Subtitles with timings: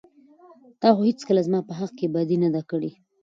[0.81, 2.91] تا خو هېڅکله زما په حق کې بدي نه ده کړى.